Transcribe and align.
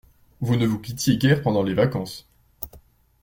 Vous 0.39 0.55
ne 0.55 0.65
vous 0.65 0.79
quittiez 0.79 1.17
guère 1.19 1.43
pendant 1.43 1.61
les 1.61 1.75
vacances. 1.75 2.27